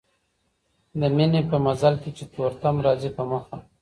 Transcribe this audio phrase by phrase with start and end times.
[0.99, 3.57] د ميني په مزل کي چي تور تم راځي په مخه